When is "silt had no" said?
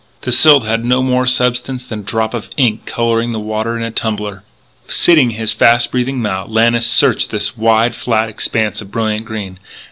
0.31-1.03